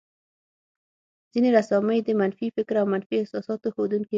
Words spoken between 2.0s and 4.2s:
د منفي فکر او منفي احساساتو ښودونکې وې.